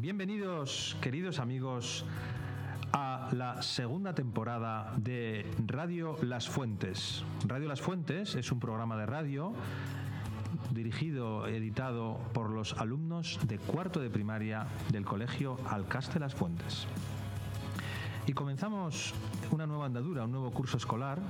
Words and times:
Bienvenidos, 0.00 0.96
queridos 1.02 1.40
amigos, 1.40 2.06
a 2.90 3.28
la 3.32 3.60
segunda 3.60 4.14
temporada 4.14 4.94
de 4.96 5.44
Radio 5.66 6.16
Las 6.22 6.48
Fuentes. 6.48 7.22
Radio 7.46 7.68
Las 7.68 7.82
Fuentes 7.82 8.34
es 8.34 8.50
un 8.50 8.60
programa 8.60 8.96
de 8.96 9.04
radio 9.04 9.52
dirigido, 10.70 11.46
editado 11.46 12.18
por 12.32 12.48
los 12.48 12.78
alumnos 12.78 13.40
de 13.46 13.58
cuarto 13.58 14.00
de 14.00 14.08
primaria 14.08 14.68
del 14.90 15.04
Colegio 15.04 15.58
Alcaste 15.68 16.18
Las 16.18 16.34
Fuentes. 16.34 16.86
Y 18.26 18.32
comenzamos 18.32 19.12
una 19.50 19.66
nueva 19.66 19.84
andadura, 19.84 20.24
un 20.24 20.32
nuevo 20.32 20.50
curso 20.50 20.78
escolar. 20.78 21.20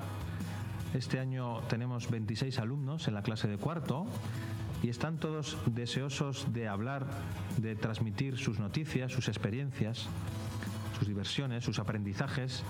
Este 0.95 1.19
año 1.19 1.59
tenemos 1.63 2.09
26 2.09 2.57
alumnos 2.61 3.09
en 3.09 3.15
la 3.15 3.23
clase 3.23 3.49
de 3.49 3.57
cuarto 3.57 4.07
y 4.83 4.89
están 4.89 5.19
todos 5.19 5.57
deseosos 5.67 6.53
de 6.53 6.69
hablar, 6.69 7.07
de 7.59 7.77
transmitir 7.77 8.39
sus 8.39 8.59
noticias, 8.59 9.13
sus 9.13 9.29
experiencias, 9.29 10.07
sus 10.99 11.07
diversiones, 11.07 11.65
sus 11.65 11.79
aprendizajes 11.79 12.63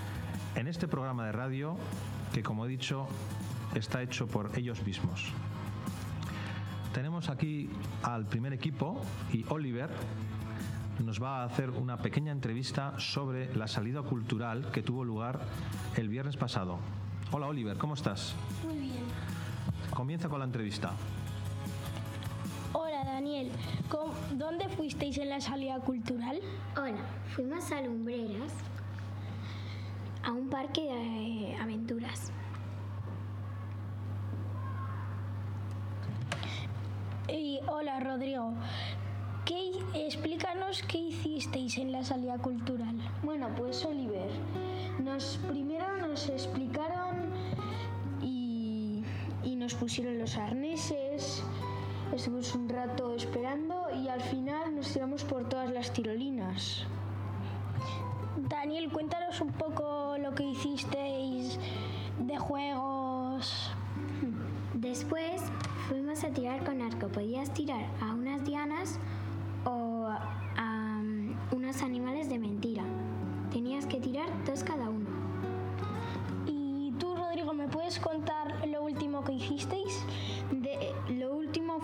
en 0.55 0.67
este 0.67 0.87
programa 0.87 1.25
de 1.25 1.31
radio 1.31 1.77
que, 2.33 2.43
como 2.43 2.65
he 2.65 2.69
dicho, 2.69 3.07
está 3.75 4.01
hecho 4.01 4.27
por 4.27 4.51
ellos 4.57 4.83
mismos. 4.85 5.31
Tenemos 6.93 7.29
aquí 7.29 7.69
al 8.03 8.25
primer 8.25 8.51
equipo 8.51 9.01
y 9.31 9.45
Oliver 9.47 9.89
nos 10.99 11.21
va 11.21 11.41
a 11.41 11.45
hacer 11.45 11.69
una 11.69 11.97
pequeña 11.97 12.31
entrevista 12.31 12.99
sobre 12.99 13.55
la 13.55 13.67
salida 13.67 14.01
cultural 14.01 14.71
que 14.71 14.83
tuvo 14.83 15.03
lugar 15.03 15.39
el 15.95 16.09
viernes 16.09 16.35
pasado. 16.35 16.79
Hola 17.31 17.47
Oliver, 17.47 17.77
¿cómo 17.77 17.93
estás? 17.93 18.35
Muy 18.65 18.77
bien. 18.77 19.03
Comienza 19.89 20.27
con 20.27 20.39
la 20.39 20.45
entrevista. 20.45 20.91
Daniel, 23.21 23.51
¿Cómo- 23.87 24.13
¿dónde 24.31 24.67
fuisteis 24.69 25.15
en 25.19 25.29
la 25.29 25.39
salida 25.39 25.79
cultural? 25.81 26.39
Hola, 26.75 26.97
fuimos 27.35 27.71
a 27.71 27.79
Lumbreras 27.79 28.51
a 30.23 30.31
un 30.31 30.49
parque 30.49 30.81
de 30.81 31.55
aventuras. 31.61 32.31
Y 37.29 37.59
hola 37.67 37.99
Rodrigo, 37.99 38.53
¿qué, 39.45 39.53
hi- 39.65 39.83
explícanos 39.93 40.81
qué 40.81 40.97
hicisteis 40.97 41.77
en 41.77 41.91
la 41.91 42.03
salida 42.03 42.39
cultural. 42.39 42.95
Bueno, 43.21 43.49
pues 43.55 43.85
Oliver, 43.85 44.31
nos 44.99 45.37
primero 45.47 45.95
nos 46.07 46.27
explicaron 46.27 47.29
y, 48.23 49.03
y 49.43 49.55
nos 49.57 49.75
pusieron 49.75 50.17
los 50.17 50.35
arneses, 50.37 51.43
estuvimos 52.15 52.53
un 52.55 52.69
rato 52.69 53.15
esperando 53.15 53.87
y 53.95 54.07
al 54.07 54.21
final 54.21 54.75
nos 54.75 54.91
tiramos 54.91 55.23
por 55.23 55.47
todas 55.47 55.71
las 55.71 55.93
tirolinas. 55.93 56.85
Daniel, 58.37 58.91
cuéntanos 58.91 59.39
un 59.41 59.51
poco 59.51 60.17
lo 60.17 60.33
que 60.33 60.43
hicisteis 60.43 61.57
de 62.19 62.37
juegos. 62.37 63.71
Después 64.73 65.41
fuimos 65.87 66.23
a 66.23 66.29
tirar 66.29 66.63
con 66.63 66.81
arco. 66.81 67.07
Podías 67.07 67.53
tirar 67.53 67.85
a 68.01 68.13
unas 68.13 68.43
dianas 68.45 68.99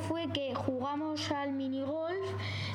fue 0.08 0.30
que 0.30 0.56
jugamos 0.56 1.32
al 1.32 1.52
minigolf 1.52 2.30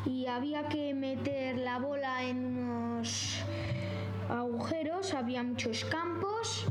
y 0.05 0.27
había 0.27 0.69
que 0.69 0.93
meter 0.93 1.57
la 1.57 1.79
bola 1.79 2.25
en 2.25 2.45
unos 2.45 3.39
agujeros, 4.29 5.15
había 5.15 5.43
muchos 5.43 5.85
campos 5.87 6.67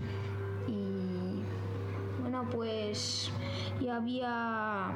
y 0.68 1.42
bueno 2.22 2.48
pues 2.52 3.32
y 3.80 3.88
había 3.88 4.92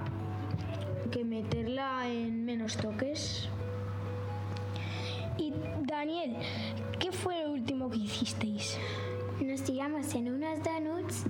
que 1.12 1.24
meterla 1.24 2.08
en 2.10 2.46
menos 2.46 2.78
toques. 2.78 3.50
Y 5.38 5.52
Daniel, 5.82 6.38
¿qué 7.00 7.12
fue 7.12 7.44
lo 7.44 7.54
último 7.54 7.90
que 7.90 7.98
hicisteis? 7.98 8.78
Nos 9.42 9.64
tiramos 9.64 10.14
en 10.14 10.32
unos 10.32 10.64
donuts 10.64 11.24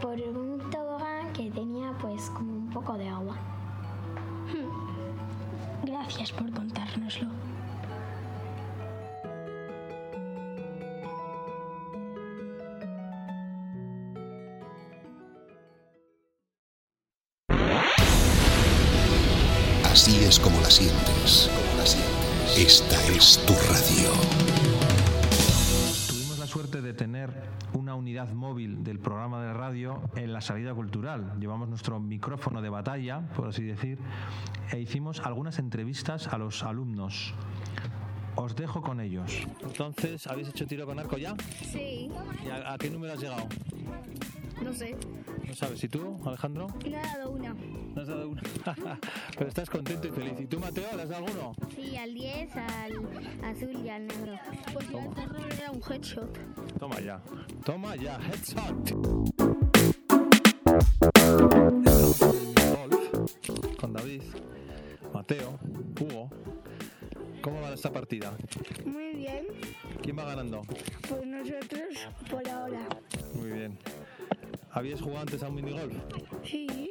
por 0.00 0.20
un 0.20 0.70
tobogán 0.70 1.32
que 1.32 1.50
tenía 1.50 1.96
pues 2.00 2.28
como 2.30 2.52
un 2.52 2.70
poco 2.70 2.98
de 2.98 3.08
agua. 3.08 3.55
Gracias 5.84 6.32
por 6.32 6.50
contárnoslo. 6.52 7.28
Así 19.84 20.24
es 20.24 20.38
como 20.38 20.60
la 20.60 20.70
sientes. 20.70 21.50
Como 21.54 21.78
la 21.78 21.86
sientes. 21.86 22.58
Esta 22.58 23.02
es 23.08 23.38
tu 23.46 23.54
radio. 23.54 24.10
Tuvimos 26.08 26.38
la 26.38 26.46
suerte 26.46 26.80
de 26.80 26.92
tener 26.92 27.30
una 27.72 27.94
unidad 27.94 28.32
móvil 28.32 28.84
del 28.84 28.98
programa 28.98 29.42
de 29.42 29.45
radio 29.66 30.00
en 30.14 30.32
la 30.32 30.40
salida 30.40 30.72
cultural. 30.74 31.32
Llevamos 31.40 31.68
nuestro 31.68 31.98
micrófono 31.98 32.62
de 32.62 32.68
batalla, 32.68 33.26
por 33.34 33.48
así 33.48 33.64
decir, 33.64 33.98
e 34.70 34.78
hicimos 34.78 35.18
algunas 35.20 35.58
entrevistas 35.58 36.28
a 36.28 36.38
los 36.38 36.62
alumnos. 36.62 37.34
Os 38.36 38.54
dejo 38.54 38.80
con 38.80 39.00
ellos. 39.00 39.44
Entonces, 39.62 40.24
¿habéis 40.28 40.50
hecho 40.50 40.66
tiro 40.68 40.86
con 40.86 41.00
arco 41.00 41.18
ya? 41.18 41.34
Sí, 41.72 42.08
¿Y 42.44 42.48
a, 42.50 42.74
a 42.74 42.78
qué 42.78 42.90
número 42.90 43.14
has 43.14 43.20
llegado? 43.20 43.48
no 44.62 44.72
sé. 44.72 44.96
No 45.46 45.54
sabes. 45.54 45.82
¿Y 45.84 45.88
tú, 45.88 46.16
Alejandro? 46.24 46.66
No 46.68 46.86
he 46.86 46.90
dado 46.90 47.30
una. 47.30 47.54
No 47.54 48.02
has 48.02 48.08
dado 48.08 48.28
uno. 48.30 48.42
Pero 49.38 49.48
estás 49.48 49.70
contento 49.70 50.08
y 50.08 50.10
feliz. 50.10 50.34
¿Y 50.40 50.46
tú, 50.46 50.58
Mateo, 50.60 50.84
le 50.96 51.02
has 51.02 51.08
dado 51.08 51.26
alguno? 51.26 51.54
Sí, 51.74 51.96
al 51.96 52.14
10, 52.14 52.56
al 52.56 53.44
azul 53.44 53.70
y 53.84 53.88
al 53.88 54.06
negro. 54.06 54.38
Pues 54.72 54.90
yo 54.90 54.98
al 54.98 55.52
era 55.52 55.70
un 55.70 55.80
headshot. 55.88 56.78
Toma 56.78 57.00
ya. 57.00 57.20
Toma 57.64 57.96
ya. 57.96 58.18
Headshot. 58.18 59.55
Mateo, 65.36 65.58
Hugo. 66.00 66.30
¿Cómo 67.42 67.60
va 67.60 67.74
esta 67.74 67.92
partida? 67.92 68.32
Muy 68.86 69.14
bien, 69.16 69.46
¿Quién 70.02 70.18
va 70.18 70.24
ganando? 70.24 70.62
pues 71.08 71.26
nosotros 71.26 71.98
por 72.30 72.48
ahora. 72.48 72.80
Muy 73.34 73.50
bien. 73.50 73.78
¿Habíais 74.72 75.00
jugado 75.00 75.20
antes 75.20 75.42
a 75.42 75.48
un 75.48 75.54
minigolf? 75.56 75.94
Sí, 76.42 76.90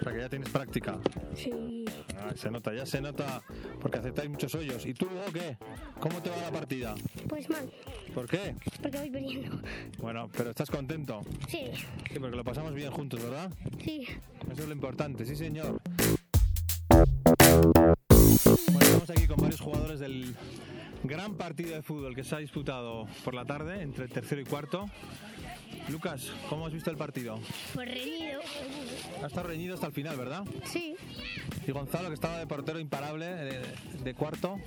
O 0.00 0.04
sea 0.04 0.12
que 0.12 0.18
ya 0.18 0.28
tienes 0.28 0.48
práctica. 0.50 0.98
sí. 1.34 1.84
Ah, 2.18 2.32
se 2.36 2.50
nota, 2.52 2.72
ya 2.72 2.86
se 2.86 3.00
nota 3.00 3.42
porque 3.80 3.98
aceptáis 3.98 4.30
muchos 4.30 4.54
hoyos. 4.54 4.86
¿Y 4.86 4.94
tú, 4.94 5.06
Hugo, 5.06 5.24
qué? 5.32 5.56
¿Cómo 5.98 6.22
te 6.22 6.30
va 6.30 6.36
la 6.36 6.52
partida? 6.52 6.94
Pues 7.28 7.48
mal, 7.50 7.68
¿Por 8.14 8.28
qué? 8.28 8.54
porque 8.80 8.98
voy 8.98 9.10
perdiendo. 9.10 9.58
Bueno, 9.98 10.28
pero 10.36 10.50
estás 10.50 10.70
contento. 10.70 11.22
Sí, 11.48 11.72
Sí, 12.12 12.18
porque 12.20 12.36
lo 12.36 12.44
pasamos 12.44 12.74
bien 12.74 12.90
juntos, 12.92 13.20
¿verdad? 13.22 13.50
sí. 13.82 14.06
Eso 14.52 14.62
es 14.62 14.68
lo 14.68 14.74
importante, 14.74 15.24
sí 15.26 15.34
señor. 15.34 15.80
Gran 21.22 21.36
partido 21.36 21.70
de 21.76 21.82
fútbol 21.82 22.16
que 22.16 22.24
se 22.24 22.34
ha 22.34 22.38
disputado 22.38 23.06
por 23.24 23.32
la 23.32 23.44
tarde 23.44 23.80
entre 23.80 24.08
tercero 24.08 24.40
y 24.40 24.44
cuarto. 24.44 24.90
Lucas, 25.88 26.32
¿cómo 26.48 26.66
has 26.66 26.72
visto 26.72 26.90
el 26.90 26.96
partido? 26.96 27.38
Pues 27.74 27.88
reñido. 27.88 28.40
Ha 29.22 29.26
estado 29.28 29.46
reñido 29.46 29.74
hasta 29.74 29.86
el 29.86 29.92
final, 29.92 30.16
¿verdad? 30.16 30.42
Sí, 30.64 30.96
Y 31.64 31.70
Gonzalo, 31.70 32.08
que 32.08 32.14
estaba 32.14 32.38
de 32.40 32.46
portero 32.48 32.80
imparable 32.80 33.26
de, 33.26 33.62
de 34.02 34.14
cuarto, 34.14 34.58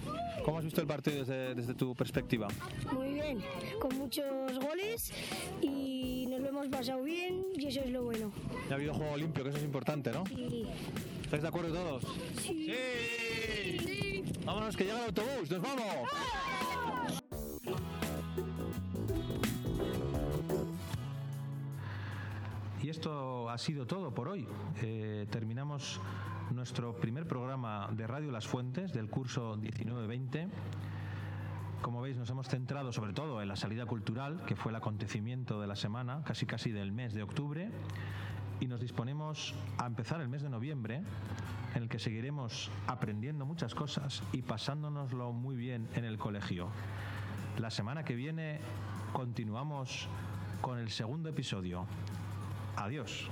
¿cómo 0.45 0.59
has 0.59 0.63
visto 0.63 0.79
el 0.79 0.87
partido 0.87 1.17
desde, 1.25 1.55
desde 1.55 1.73
tu 1.73 1.93
perspectiva? 1.93 2.47
muy 2.93 3.13
bien. 3.15 3.43
Con 3.81 3.97
muchos 3.97 4.57
goles 4.57 5.11
y 5.61 6.25
nos 6.29 6.39
lo 6.39 6.47
hemos 6.47 6.67
pasado 6.69 7.03
bien 7.03 7.43
y 7.57 7.67
eso 7.67 7.81
es 7.81 7.89
lo 7.89 8.03
bueno. 8.03 8.31
Ya 8.69 8.75
ha 8.75 8.75
habido 8.75 8.93
juego 8.93 9.17
limpio, 9.17 9.43
que 9.43 9.49
eso 9.49 9.57
es 9.57 9.65
importante, 9.65 10.09
¿no? 10.13 10.23
Sí. 10.27 10.65
¿Estáis 11.21 11.41
de 11.41 11.47
acuerdo 11.49 11.73
todos? 11.73 12.03
¡Sí! 12.41 14.23
¡Vámonos, 14.45 14.77
que 14.77 14.83
llega 14.83 14.99
el 14.99 15.05
autobús! 15.05 15.49
¡Nos 15.49 15.61
vamos! 15.61 16.09
Y 22.81 22.89
esto 22.89 23.49
ha 23.49 23.57
sido 23.57 23.87
todo 23.87 24.13
por 24.13 24.27
hoy. 24.27 24.47
Eh, 24.81 25.25
terminamos 25.31 25.99
nuestro 26.51 26.93
primer 26.93 27.27
programa 27.27 27.89
de 27.91 28.05
Radio 28.05 28.31
Las 28.31 28.45
Fuentes 28.45 28.93
del 28.93 29.09
curso 29.09 29.57
19-20. 29.57 30.47
Como 31.81 32.01
veis, 32.01 32.17
nos 32.17 32.29
hemos 32.29 32.47
centrado 32.47 32.91
sobre 32.91 33.13
todo 33.13 33.41
en 33.41 33.47
la 33.47 33.55
salida 33.55 33.87
cultural, 33.87 34.43
que 34.45 34.55
fue 34.55 34.71
el 34.71 34.75
acontecimiento 34.75 35.59
de 35.59 35.67
la 35.67 35.75
semana, 35.75 36.21
casi 36.23 36.45
casi 36.45 36.71
del 36.71 36.91
mes 36.91 37.13
de 37.13 37.23
octubre, 37.23 37.71
y 38.59 38.67
nos 38.67 38.79
disponemos 38.79 39.53
a 39.77 39.85
empezar 39.85 40.21
el 40.21 40.29
mes 40.29 40.41
de 40.41 40.49
noviembre 40.49 41.01
en 41.75 41.83
el 41.83 41.89
que 41.89 41.99
seguiremos 41.99 42.71
aprendiendo 42.87 43.45
muchas 43.45 43.75
cosas 43.75 44.23
y 44.31 44.41
pasándonoslo 44.41 45.33
muy 45.33 45.55
bien 45.55 45.87
en 45.95 46.05
el 46.05 46.17
colegio. 46.17 46.69
La 47.57 47.69
semana 47.69 48.03
que 48.03 48.15
viene 48.15 48.59
continuamos 49.13 50.07
con 50.61 50.79
el 50.79 50.89
segundo 50.89 51.29
episodio. 51.29 51.85
Adiós. 52.77 53.29